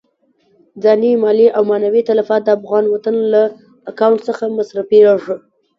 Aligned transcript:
ځاني، 0.83 1.11
مالي 1.23 1.47
او 1.55 1.63
معنوي 1.69 2.01
تلفات 2.09 2.41
د 2.45 2.49
افغان 2.57 2.83
وطن 2.89 3.15
له 3.33 3.41
اکاونټ 3.91 4.19
څخه 4.27 4.43
مصرفېږي. 4.57 5.15